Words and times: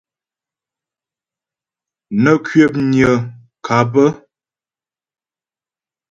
Nə́ 2.21 2.35
kwəpnyə́ 2.45 3.13
ŋkâp. 3.25 3.93